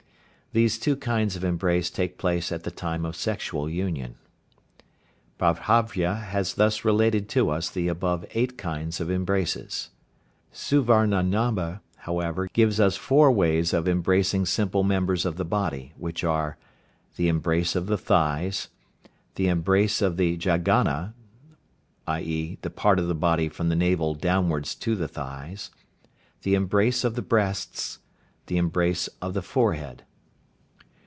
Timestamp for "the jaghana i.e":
20.17-22.57